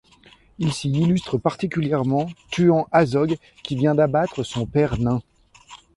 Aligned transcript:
Il 0.57 0.73
s'y 0.73 0.89
illustre 0.89 1.37
particulièrement, 1.37 2.25
tuant 2.49 2.87
Azog, 2.91 3.37
qui 3.61 3.75
vient 3.75 3.93
d'abattre 3.93 4.41
son 4.43 4.65
père 4.65 4.97
Náin. 4.99 5.21